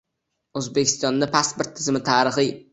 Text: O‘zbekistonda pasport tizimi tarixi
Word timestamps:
O‘zbekistonda 0.61 1.29
pasport 1.37 1.77
tizimi 1.79 2.05
tarixi 2.11 2.53